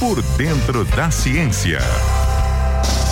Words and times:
Por 0.00 0.22
dentro 0.38 0.82
da 0.96 1.10
ciência. 1.10 1.78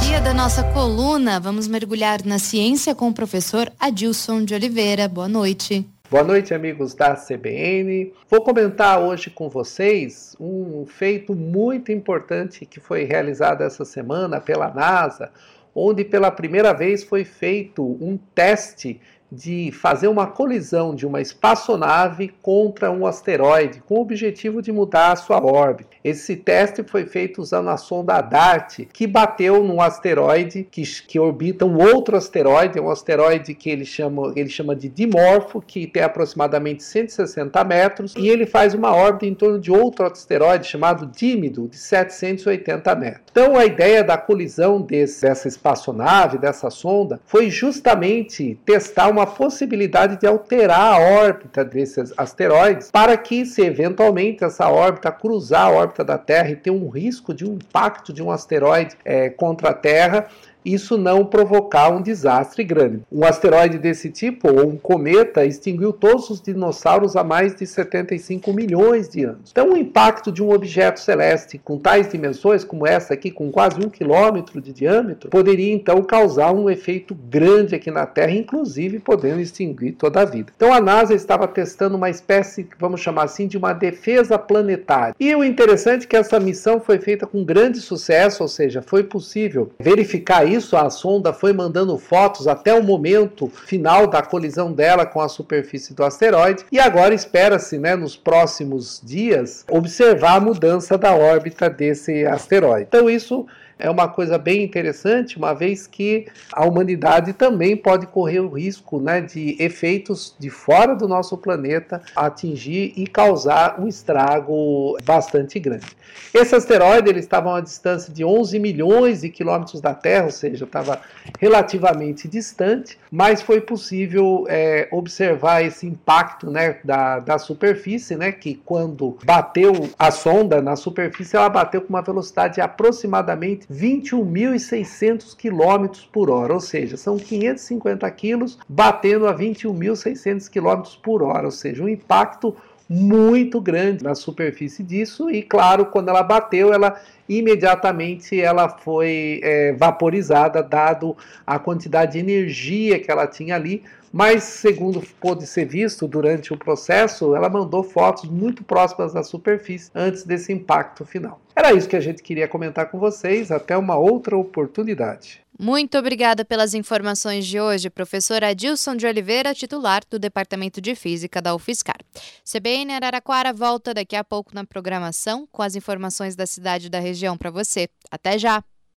Dia 0.03 0.23
da 0.23 0.33
nossa 0.33 0.65
coluna, 0.73 1.39
vamos 1.39 1.69
mergulhar 1.69 2.25
na 2.25 2.39
ciência 2.39 2.95
com 2.95 3.09
o 3.09 3.13
professor 3.13 3.71
Adilson 3.79 4.43
de 4.43 4.55
Oliveira. 4.55 5.07
Boa 5.07 5.29
noite. 5.29 5.87
Boa 6.11 6.25
noite, 6.25 6.55
amigos 6.55 6.95
da 6.95 7.15
CBN. 7.15 8.11
Vou 8.31 8.41
comentar 8.41 9.03
hoje 9.03 9.29
com 9.29 9.51
vocês 9.51 10.35
um 10.41 10.87
feito 10.87 11.35
muito 11.35 11.93
importante 11.93 12.65
que 12.65 12.81
foi 12.81 13.05
realizado 13.05 13.61
essa 13.61 13.85
semana 13.85 14.41
pela 14.41 14.73
NASA, 14.73 15.31
onde 15.75 16.07
pela 16.07 16.31
primeira 16.31 16.73
vez 16.73 17.05
foi 17.05 17.23
feito 17.23 17.83
um 17.85 18.19
teste 18.35 18.99
de 19.31 19.71
fazer 19.73 20.09
uma 20.09 20.27
colisão 20.27 20.95
de 20.95 21.07
uma 21.07 21.21
espaçonave 21.21 22.29
contra 22.43 22.91
um 22.91 23.07
asteroide, 23.07 23.83
com 23.87 23.97
o 23.97 24.01
objetivo 24.01 24.63
de 24.63 24.73
mudar 24.73 25.13
a 25.13 25.17
sua 25.17 25.45
órbita. 25.45 25.91
Esse 26.03 26.37
teste 26.37 26.83
foi 26.83 27.05
feito 27.07 27.41
usando 27.41 27.69
a 27.69 27.77
sonda 27.77 28.21
DART, 28.21 28.81
que 28.93 29.07
bateu 29.07 29.63
num 29.63 29.81
asteroide 29.81 30.67
que, 30.71 30.83
que 30.83 31.19
orbita 31.19 31.67
um 31.67 31.77
outro 31.77 32.17
asteroide, 32.17 32.81
um 32.81 32.91
asteroide 32.91 33.55
que 33.55 33.69
ele 33.69 33.85
chama, 33.85 34.33
ele 34.35 34.49
chama 34.49 34.75
de 34.75 34.89
Dimorfo, 34.89 35.61
que 35.61 35.87
tem 35.87 36.03
aproximadamente 36.03 36.83
160 36.83 37.63
metros, 37.65 38.15
e 38.17 38.29
ele 38.29 38.47
faz 38.47 38.75
uma 38.75 38.95
órbita 38.95 39.27
em 39.27 39.35
torno 39.35 39.59
de 39.59 39.71
outro 39.71 40.07
asteroide 40.07 40.67
chamado 40.67 41.07
Dímido, 41.07 41.69
de 41.69 41.77
780 41.77 42.95
metros. 42.95 43.23
Então 43.31 43.57
a 43.57 43.65
ideia 43.65 44.03
da 44.03 44.17
colisão 44.17 44.81
desse, 44.81 45.23
dessa 45.23 45.49
espaçonave, 45.49 46.39
dessa 46.39 46.71
sonda, 46.71 47.21
foi 47.27 47.51
justamente 47.51 48.59
testar 48.65 49.09
uma 49.09 49.18
uma 49.19 49.27
possibilidade 49.27 50.19
de 50.19 50.27
alterar 50.27 50.95
a 50.95 50.99
órbita 50.99 51.65
desses 51.65 52.13
asteroides 52.17 52.91
para 52.91 53.17
que, 53.17 53.45
se 53.45 53.63
eventualmente 53.63 54.45
essa 54.45 54.69
órbita 54.69 55.11
cruzar 55.11 55.67
a 55.67 55.71
órbita 55.71 56.05
da 56.05 56.17
Terra 56.17 56.51
e 56.51 56.57
ter 56.57 56.71
um 56.71 56.89
risco 56.89 57.35
de 57.35 57.45
um 57.45 57.55
impacto 57.55 58.13
de 58.13 58.23
um 58.23 58.31
asteroide 58.31 58.97
é, 59.05 59.29
contra 59.29 59.71
a 59.71 59.75
Terra, 59.75 60.29
isso 60.73 60.99
não 60.99 61.25
provocar 61.25 61.89
um 61.91 62.03
desastre 62.03 62.63
grande. 62.63 63.03
Um 63.11 63.25
asteroide 63.25 63.79
desse 63.79 64.11
tipo, 64.11 64.49
ou 64.49 64.69
um 64.69 64.77
cometa, 64.77 65.45
extinguiu 65.45 65.93
todos 65.93 66.31
os 66.31 66.41
dinossauros 66.41 67.17
há 67.17 67.25
mais 67.25 67.55
de 67.55 67.67
75 67.67 68.53
milhões 68.53 69.09
de 69.09 69.25
anos. 69.25 69.51
Então, 69.51 69.73
o 69.73 69.77
impacto 69.77 70.31
de 70.31 70.43
um 70.43 70.53
objeto 70.53 71.01
celeste 71.01 71.59
com 71.59 71.79
tais 71.79 72.09
dimensões, 72.09 72.65
como 72.65 72.87
essa 72.87 73.15
aqui, 73.15 73.31
com 73.31 73.51
quase 73.51 73.81
um 73.81 73.89
quilômetro 73.89 74.61
de 74.61 74.73
diâmetro, 74.73 75.31
poderia 75.31 75.73
então 75.73 76.03
causar 76.03 76.53
um 76.53 76.69
efeito 76.69 77.15
grande 77.15 77.75
aqui 77.75 77.91
na 77.91 78.07
Terra, 78.07 78.33
inclusive 78.33 78.99
podendo 78.99 79.41
extinguir 79.41 79.93
toda 79.93 80.21
a 80.21 80.25
vida. 80.25 80.53
Então, 80.55 80.73
a 80.73 80.81
NASA 80.81 81.15
estava 81.15 81.49
testando 81.49 81.97
uma 81.97 82.11
espécie, 82.11 82.69
vamos 82.79 83.01
chamar 83.01 83.25
assim, 83.25 83.47
de 83.47 83.57
uma 83.57 83.73
defesa 83.73 84.39
planetária. 84.39 85.15
E 85.19 85.35
o 85.35 85.45
interessante 85.45 86.05
é 86.05 86.07
que 86.07 86.17
essa 86.17 86.39
missão 86.39 86.81
foi 86.81 86.99
feita 86.99 87.27
com 87.27 87.45
grande 87.45 87.81
sucesso, 87.81 88.43
ou 88.43 88.49
seja, 88.49 88.83
foi 88.83 89.03
possível 89.03 89.71
verificar 89.79 90.47
isso 90.47 90.58
isso, 90.59 90.77
a 90.77 90.91
sonda 90.91 91.33
foi 91.33 91.53
mandando 91.53 91.97
fotos 91.97 92.47
até 92.47 92.75
o 92.75 92.83
momento 92.83 93.47
final 93.49 94.07
da 94.07 94.21
colisão 94.21 94.73
dela 94.73 95.07
com 95.07 95.21
a 95.21 95.29
superfície 95.29 95.95
do 95.95 96.05
asteroide 96.05 96.65
e 96.71 96.79
agora 96.79 97.15
espera-se, 97.15 97.79
né, 97.79 97.95
nos 97.95 98.17
próximos 98.17 99.01
dias, 99.03 99.65
observar 99.71 100.37
a 100.37 100.41
mudança 100.41 100.99
da 100.99 101.15
órbita 101.15 101.71
desse 101.71 102.27
asteroide. 102.27 102.87
Então 102.89 103.09
isso 103.09 103.47
é 103.79 103.89
uma 103.89 104.09
coisa 104.09 104.37
bem 104.37 104.65
interessante, 104.65 105.37
uma 105.37 105.55
vez 105.55 105.87
que 105.87 106.27
a 106.53 106.65
humanidade 106.65 107.33
também 107.33 107.77
pode 107.77 108.07
correr 108.07 108.41
o 108.41 108.49
risco 108.49 109.01
né, 109.01 109.21
de 109.21 109.57
efeitos 109.59 110.35
de 110.39 110.51
fora 110.51 110.95
do 110.95 111.07
nosso 111.07 111.37
planeta 111.37 112.03
atingir 112.17 112.93
e 112.97 113.07
causar 113.07 113.81
um 113.81 113.87
estrago 113.87 114.97
bastante 115.05 115.59
grande. 115.61 115.87
Esse 116.35 116.55
asteroide 116.55 117.09
ele 117.09 117.21
estava 117.21 117.51
a 117.51 117.55
uma 117.55 117.63
distância 117.63 118.13
de 118.13 118.25
11 118.25 118.59
milhões 118.59 119.21
de 119.21 119.31
quilômetros 119.31 119.81
da 119.81 119.95
Terra, 119.95 120.27
ou 120.27 120.31
seja, 120.31 120.65
estava 120.65 121.01
relativamente 121.39 122.29
distante, 122.29 122.99
mas 123.11 123.41
foi 123.41 123.61
possível 123.61 124.45
é, 124.49 124.89
observar 124.91 125.63
esse 125.63 125.87
impacto 125.87 126.51
né, 126.51 126.79
da, 126.85 127.21
da 127.21 127.39
superfície, 127.39 128.17
né, 128.17 128.33
que 128.33 128.55
quando 128.65 129.17
bateu 129.25 129.89
a 129.99 130.11
sonda 130.11 130.61
na 130.61 130.77
superfície, 130.77 131.37
ela 131.37 131.49
bateu 131.49 131.81
com 131.81 131.89
uma 131.89 132.03
velocidade 132.03 132.57
de 132.57 132.61
aproximadamente 132.61 133.68
21.600 133.71 135.37
km 135.37 136.07
por 136.11 136.31
hora, 136.31 136.55
ou 136.55 136.61
seja, 136.61 136.97
são 136.97 137.17
550 137.19 138.11
quilos 138.13 138.59
batendo 138.69 139.27
a 139.27 139.35
21.600 139.35 140.49
km 140.49 140.83
por 141.03 141.23
hora, 141.23 141.47
ou 141.47 141.51
seja, 141.51 141.83
um 141.83 141.89
impacto 141.89 142.57
muito 142.89 143.61
grande 143.61 144.03
na 144.03 144.15
superfície 144.15 144.83
disso 144.83 145.31
e 145.31 145.43
claro 145.43 145.87
quando 145.87 146.09
ela 146.09 146.23
bateu 146.23 146.73
ela 146.73 146.99
imediatamente 147.29 148.41
ela 148.41 148.69
foi 148.69 149.41
é, 149.43 149.73
vaporizada 149.75 150.63
dado 150.63 151.15
a 151.47 151.59
quantidade 151.59 152.13
de 152.13 152.19
energia 152.19 152.99
que 152.99 153.11
ela 153.11 153.27
tinha 153.27 153.55
ali. 153.55 153.83
Mas 154.11 154.45
segundo 154.45 155.03
pôde 155.21 155.47
ser 155.47 155.67
visto 155.67 156.09
durante 156.09 156.51
o 156.51 156.57
processo 156.57 157.37
ela 157.37 157.51
mandou 157.51 157.83
fotos 157.83 158.25
muito 158.25 158.65
próximas 158.65 159.13
da 159.13 159.23
superfície 159.23 159.91
antes 159.95 160.25
desse 160.25 160.51
impacto 160.51 161.05
final. 161.05 161.39
Era 161.55 161.75
isso 161.75 161.89
que 161.89 161.97
a 161.97 162.01
gente 162.01 162.23
queria 162.23 162.49
comentar 162.49 162.91
com 162.91 162.99
vocês. 162.99 163.53
Até 163.53 163.77
uma 163.77 163.99
outra 163.99 164.35
oportunidade 164.35 165.43
muito 165.59 165.99
obrigada 165.99 166.45
pelas 166.45 166.73
informações 166.73 167.47
de 167.47 167.61
hoje, 167.61 167.91
professor 167.91 168.45
Adilson 168.45 168.95
de 168.95 169.07
Oliveira, 169.07 169.53
titular 169.53 170.03
do 170.09 170.19
Departamento 170.19 170.81
de 170.81 170.95
Física 170.95 171.43
da 171.43 171.55
UFSCar. 171.55 171.99
CBN 172.45 172.93
Araraquara 172.95 173.53
volta 173.53 173.93
daqui 173.93 174.15
a 174.15 174.23
pouco 174.23 174.55
na 174.55 174.65
programação 174.65 175.49
com 175.51 175.63
as 175.63 175.75
informações 175.75 176.37
da 176.37 176.47
cidade 176.47 176.87
e 176.87 176.91
da 176.91 177.01
região 177.01 177.37
para 177.37 177.51
você. 177.51 177.89
Até 178.11 178.39
já! 178.39 178.63